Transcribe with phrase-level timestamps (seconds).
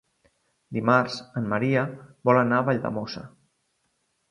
[0.77, 1.85] Dimarts en Maria
[2.31, 3.27] vol anar a Valldemossa.